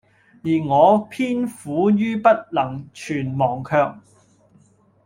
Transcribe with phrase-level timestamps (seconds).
[0.43, 3.99] 而我偏苦于不能全忘卻，